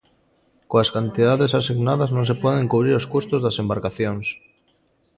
Coas 0.71 0.89
cantidades 0.95 1.51
asignadas 1.59 2.13
non 2.15 2.25
se 2.29 2.35
poden 2.43 2.69
cubrir 2.71 2.93
os 2.99 3.09
custos 3.13 3.39
das 3.45 3.59
embarcacións. 3.63 4.27